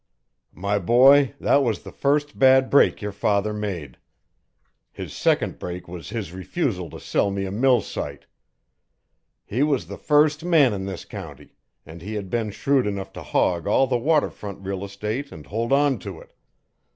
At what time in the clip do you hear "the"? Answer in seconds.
1.83-1.91, 9.85-9.99, 13.85-13.95